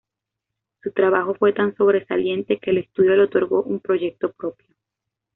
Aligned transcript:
Su 0.81 0.91
trabajo 0.93 1.35
fue 1.35 1.53
tan 1.53 1.75
sobresaliente 1.75 2.57
que 2.57 2.71
el 2.71 2.79
estudio 2.79 3.15
le 3.15 3.21
otorgó 3.25 3.61
un 3.61 3.79
proyecto 3.79 4.31
propio. 4.31 4.65